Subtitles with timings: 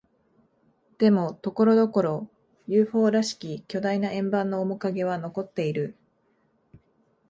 [0.97, 2.27] でも、ところどころ、
[2.67, 5.95] ＵＦＯ らしき巨大な円盤の面影は残っている。